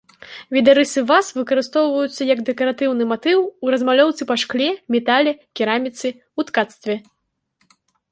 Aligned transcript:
Відарысы 0.55 0.99
ваз 1.09 1.27
выкарыстоўваюцца 1.39 2.21
як 2.29 2.39
дэкаратыўны 2.47 3.03
матыў 3.11 3.39
у 3.67 3.73
размалёўцы 3.75 4.21
па 4.31 4.35
шкле, 4.45 4.69
метале, 4.95 5.35
кераміцы, 5.61 6.07
у 6.41 6.47
ткацтве. 6.49 6.95